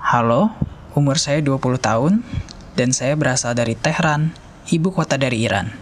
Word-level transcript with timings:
Halo, 0.00 0.48
umur 0.96 1.20
saya 1.20 1.44
20 1.44 1.76
tahun 1.76 2.24
dan 2.72 2.88
saya 2.88 3.12
berasal 3.20 3.52
dari 3.52 3.76
Tehran, 3.76 4.32
ibu 4.72 4.88
kota 4.96 5.20
dari 5.20 5.44
Iran. 5.44 5.76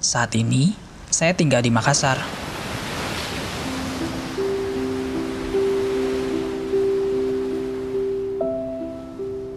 Saat 0.00 0.32
ini, 0.32 0.72
saya 1.12 1.36
tinggal 1.36 1.60
di 1.60 1.68
Makassar. 1.68 2.16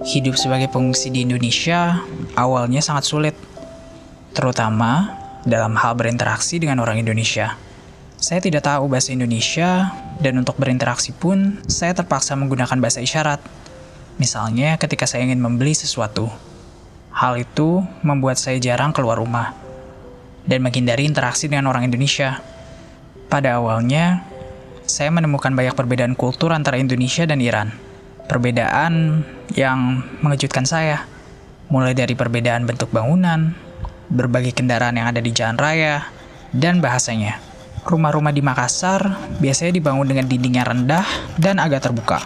Hidup 0.04 0.36
sebagai 0.36 0.68
pengungsi 0.68 1.08
di 1.08 1.24
Indonesia 1.24 2.04
awalnya 2.36 2.84
sangat 2.84 3.08
sulit, 3.08 3.36
terutama 4.36 5.16
dalam 5.48 5.80
hal 5.80 5.96
berinteraksi 5.96 6.60
dengan 6.60 6.84
orang 6.84 7.00
Indonesia. 7.00 7.56
Saya 8.20 8.44
tidak 8.44 8.68
tahu 8.68 8.92
bahasa 8.92 9.16
Indonesia, 9.16 9.96
dan 10.20 10.44
untuk 10.44 10.60
berinteraksi 10.60 11.16
pun 11.16 11.64
saya 11.72 11.96
terpaksa 11.96 12.36
menggunakan 12.36 12.76
bahasa 12.84 13.00
isyarat. 13.00 13.66
Misalnya 14.17 14.77
ketika 14.81 15.05
saya 15.05 15.26
ingin 15.26 15.41
membeli 15.41 15.73
sesuatu. 15.73 16.30
Hal 17.13 17.41
itu 17.41 17.81
membuat 18.05 18.38
saya 18.38 18.62
jarang 18.62 18.94
keluar 18.94 19.17
rumah 19.17 19.58
dan 20.45 20.62
menghindari 20.62 21.09
interaksi 21.09 21.49
dengan 21.49 21.73
orang 21.73 21.89
Indonesia. 21.89 22.45
Pada 23.25 23.58
awalnya, 23.58 24.22
saya 24.85 25.09
menemukan 25.09 25.49
banyak 25.53 25.73
perbedaan 25.73 26.13
kultur 26.13 26.53
antara 26.53 26.77
Indonesia 26.77 27.25
dan 27.25 27.41
Iran 27.41 27.88
perbedaan 28.27 29.23
yang 29.55 30.03
mengejutkan 30.20 30.67
saya. 30.67 31.08
Mulai 31.72 31.95
dari 31.95 32.13
perbedaan 32.13 32.67
bentuk 32.67 32.91
bangunan, 32.91 33.55
berbagai 34.11 34.55
kendaraan 34.55 34.99
yang 34.99 35.08
ada 35.11 35.23
di 35.23 35.31
jalan 35.31 35.55
raya, 35.59 36.08
dan 36.52 36.80
bahasanya. 36.80 37.39
Rumah-rumah 37.88 38.36
di 38.36 38.44
Makassar 38.44 39.31
biasanya 39.39 39.80
dibangun 39.80 40.08
dengan 40.08 40.27
dinding 40.27 40.59
yang 40.59 40.67
rendah 40.67 41.08
dan 41.39 41.59
agak 41.59 41.88
terbuka. 41.88 42.23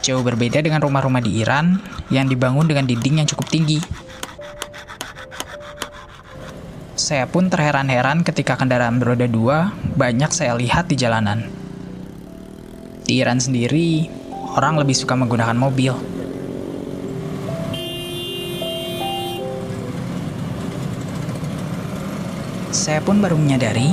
Jauh 0.00 0.24
berbeda 0.24 0.64
dengan 0.64 0.80
rumah-rumah 0.80 1.20
di 1.20 1.44
Iran 1.44 1.76
yang 2.08 2.24
dibangun 2.24 2.64
dengan 2.64 2.88
dinding 2.88 3.20
yang 3.20 3.28
cukup 3.28 3.52
tinggi. 3.52 3.80
Saya 6.96 7.28
pun 7.28 7.52
terheran-heran 7.52 8.24
ketika 8.24 8.56
kendaraan 8.56 8.96
beroda 8.96 9.28
dua 9.28 9.76
banyak 9.98 10.30
saya 10.32 10.56
lihat 10.56 10.88
di 10.88 10.96
jalanan. 10.96 11.48
Di 13.04 13.18
Iran 13.18 13.42
sendiri, 13.42 14.06
orang 14.56 14.78
lebih 14.78 14.94
suka 14.94 15.18
menggunakan 15.18 15.58
mobil. 15.58 15.92
Saya 22.70 23.02
pun 23.02 23.18
baru 23.18 23.34
menyadari 23.34 23.92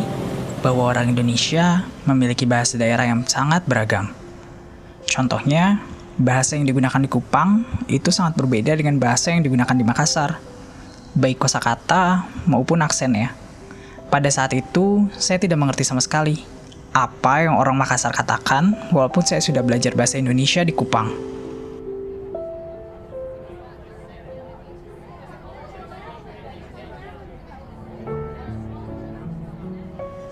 bahwa 0.62 0.94
orang 0.94 1.12
Indonesia 1.12 1.84
memiliki 2.06 2.46
bahasa 2.46 2.78
daerah 2.78 3.10
yang 3.10 3.26
sangat 3.26 3.66
beragam. 3.66 4.14
Contohnya, 5.10 5.82
bahasa 6.18 6.58
yang 6.58 6.66
digunakan 6.66 6.98
di 6.98 7.10
Kupang 7.10 7.62
itu 7.86 8.10
sangat 8.10 8.34
berbeda 8.34 8.74
dengan 8.74 8.98
bahasa 8.98 9.30
yang 9.30 9.46
digunakan 9.46 9.78
di 9.78 9.86
Makassar, 9.86 10.42
baik 11.14 11.38
kosakata 11.38 12.26
maupun 12.50 12.82
aksennya. 12.82 13.38
Pada 14.10 14.28
saat 14.34 14.58
itu, 14.58 15.06
saya 15.14 15.38
tidak 15.38 15.62
mengerti 15.62 15.86
sama 15.86 16.02
sekali 16.02 16.42
apa 16.90 17.46
yang 17.46 17.54
orang 17.62 17.78
Makassar 17.78 18.10
katakan, 18.18 18.74
walaupun 18.90 19.22
saya 19.22 19.38
sudah 19.46 19.62
belajar 19.62 19.94
bahasa 19.94 20.18
Indonesia 20.18 20.66
di 20.66 20.74
Kupang. 20.74 21.14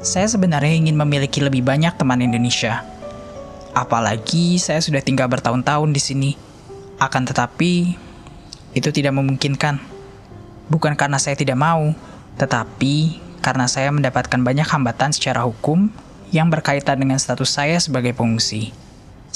Saya 0.05 0.29
sebenarnya 0.29 0.85
ingin 0.85 0.93
memiliki 0.93 1.41
lebih 1.41 1.65
banyak 1.65 1.93
teman 1.97 2.21
Indonesia. 2.21 2.94
Apalagi 3.75 4.55
saya 4.55 4.79
sudah 4.79 5.03
tinggal 5.03 5.27
bertahun-tahun 5.27 5.91
di 5.91 5.99
sini. 5.99 6.31
Akan 6.95 7.27
tetapi, 7.27 7.91
itu 8.71 8.89
tidak 8.95 9.11
memungkinkan. 9.19 9.83
Bukan 10.71 10.95
karena 10.95 11.19
saya 11.19 11.35
tidak 11.35 11.59
mau, 11.59 11.91
tetapi 12.39 13.19
karena 13.43 13.67
saya 13.67 13.91
mendapatkan 13.91 14.39
banyak 14.39 14.63
hambatan 14.63 15.11
secara 15.11 15.43
hukum 15.43 15.91
yang 16.31 16.47
berkaitan 16.47 17.03
dengan 17.03 17.19
status 17.19 17.51
saya 17.51 17.75
sebagai 17.77 18.15
pengungsi. 18.15 18.71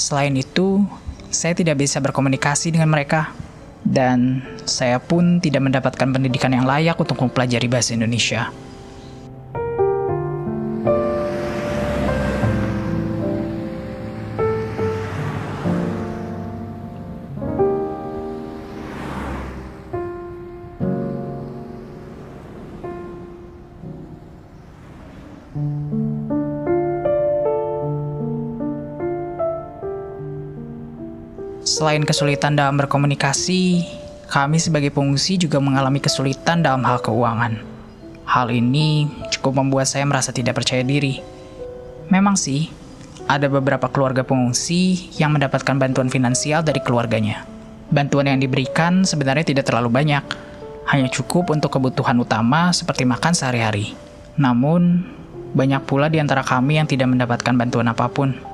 Selain 0.00 0.32
itu, 0.32 0.88
saya 1.28 1.52
tidak 1.52 1.76
bisa 1.76 2.00
berkomunikasi 2.00 2.72
dengan 2.72 2.96
mereka, 2.96 3.36
dan 3.84 4.40
saya 4.64 4.96
pun 5.04 5.36
tidak 5.44 5.68
mendapatkan 5.68 6.08
pendidikan 6.16 6.56
yang 6.56 6.64
layak 6.64 6.96
untuk 6.96 7.20
mempelajari 7.20 7.68
bahasa 7.68 7.92
Indonesia. 7.92 8.48
Selain 31.70 32.02
kesulitan 32.02 32.58
dalam 32.58 32.74
berkomunikasi, 32.82 33.86
kami 34.26 34.58
sebagai 34.58 34.90
pengungsi 34.90 35.38
juga 35.38 35.62
mengalami 35.62 36.02
kesulitan 36.02 36.66
dalam 36.66 36.82
hal 36.82 36.98
keuangan. 36.98 37.62
Hal 38.26 38.50
ini 38.50 39.06
cukup 39.30 39.62
membuat 39.62 39.86
saya 39.86 40.02
merasa 40.02 40.34
tidak 40.34 40.58
percaya 40.58 40.82
diri. 40.82 41.22
Memang 42.10 42.34
sih, 42.34 42.74
ada 43.30 43.46
beberapa 43.46 43.86
keluarga 43.86 44.26
pengungsi 44.26 45.14
yang 45.14 45.30
mendapatkan 45.38 45.78
bantuan 45.78 46.10
finansial 46.10 46.66
dari 46.66 46.82
keluarganya. 46.82 47.46
Bantuan 47.86 48.26
yang 48.26 48.42
diberikan 48.42 49.06
sebenarnya 49.06 49.46
tidak 49.46 49.70
terlalu 49.70 49.94
banyak, 49.94 50.26
hanya 50.90 51.06
cukup 51.06 51.54
untuk 51.54 51.70
kebutuhan 51.78 52.18
utama 52.18 52.74
seperti 52.74 53.06
makan 53.06 53.30
sehari-hari. 53.30 53.94
Namun, 54.34 55.06
banyak 55.54 55.86
pula 55.86 56.10
di 56.10 56.18
antara 56.18 56.42
kami 56.42 56.82
yang 56.82 56.90
tidak 56.90 57.06
mendapatkan 57.14 57.54
bantuan 57.54 57.86
apa 57.94 58.10
pun 58.10 58.49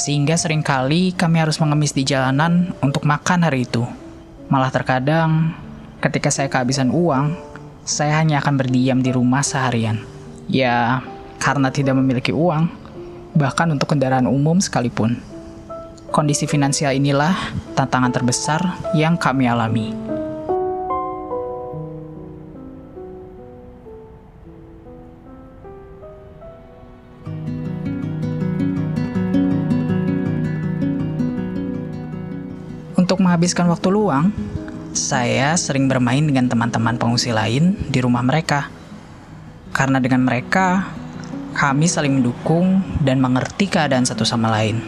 sehingga 0.00 0.32
sering 0.40 0.64
kali 0.64 1.12
kami 1.12 1.44
harus 1.44 1.60
mengemis 1.60 1.92
di 1.92 2.08
jalanan 2.08 2.72
untuk 2.80 3.04
makan 3.04 3.44
hari 3.44 3.68
itu. 3.68 3.84
Malah 4.48 4.72
terkadang, 4.72 5.52
ketika 6.00 6.32
saya 6.32 6.48
kehabisan 6.48 6.88
uang, 6.88 7.36
saya 7.84 8.16
hanya 8.16 8.40
akan 8.40 8.56
berdiam 8.56 9.04
di 9.04 9.12
rumah 9.12 9.44
seharian. 9.44 10.00
Ya, 10.48 11.04
karena 11.36 11.68
tidak 11.68 12.00
memiliki 12.00 12.32
uang, 12.32 12.72
bahkan 13.36 13.68
untuk 13.68 13.92
kendaraan 13.92 14.24
umum 14.24 14.56
sekalipun. 14.56 15.20
Kondisi 16.08 16.48
finansial 16.48 16.96
inilah 16.96 17.36
tantangan 17.76 18.10
terbesar 18.10 18.60
yang 18.96 19.20
kami 19.20 19.46
alami. 19.52 19.99
Untuk 33.20 33.36
menghabiskan 33.36 33.68
waktu 33.68 33.92
luang, 33.92 34.32
saya 34.96 35.52
sering 35.52 35.92
bermain 35.92 36.24
dengan 36.24 36.48
teman-teman 36.48 36.96
pengungsi 36.96 37.36
lain 37.36 37.76
di 37.92 38.00
rumah 38.00 38.24
mereka. 38.24 38.72
Karena 39.76 40.00
dengan 40.00 40.24
mereka, 40.24 40.88
kami 41.52 41.84
saling 41.84 42.16
mendukung 42.16 42.80
dan 43.04 43.20
mengerti 43.20 43.68
keadaan 43.68 44.08
satu 44.08 44.24
sama 44.24 44.48
lain. 44.48 44.80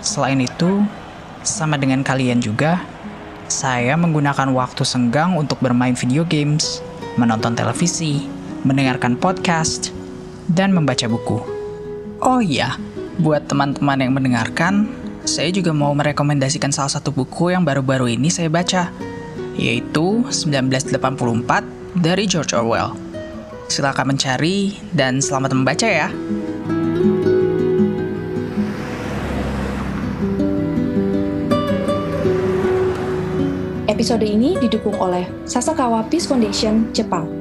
Selain 0.00 0.40
itu, 0.40 0.80
sama 1.44 1.76
dengan 1.76 2.00
kalian 2.00 2.40
juga, 2.40 2.80
saya 3.44 3.92
menggunakan 3.92 4.56
waktu 4.56 4.80
senggang 4.80 5.36
untuk 5.36 5.60
bermain 5.60 5.92
video 5.92 6.24
games, 6.24 6.80
menonton 7.20 7.52
televisi, 7.52 8.24
mendengarkan 8.64 9.20
podcast, 9.20 9.92
dan 10.48 10.72
membaca 10.72 11.04
buku. 11.12 11.44
Oh 12.24 12.40
iya, 12.40 12.80
buat 13.20 13.52
teman-teman 13.52 14.00
yang 14.00 14.16
mendengarkan, 14.16 14.88
saya 15.30 15.54
juga 15.54 15.70
mau 15.70 15.94
merekomendasikan 15.94 16.74
salah 16.74 16.90
satu 16.90 17.14
buku 17.14 17.54
yang 17.54 17.62
baru-baru 17.62 18.18
ini 18.18 18.26
saya 18.26 18.50
baca, 18.50 18.90
yaitu 19.54 20.26
1984 20.26 20.98
dari 21.94 22.26
George 22.26 22.50
Orwell. 22.58 22.98
Silakan 23.70 24.18
mencari 24.18 24.74
dan 24.90 25.22
selamat 25.22 25.54
membaca 25.54 25.86
ya. 25.86 26.10
Episode 33.86 34.26
ini 34.26 34.58
didukung 34.58 34.98
oleh 34.98 35.30
Sasakawa 35.46 36.02
Peace 36.10 36.26
Foundation 36.26 36.90
Jepang. 36.90 37.39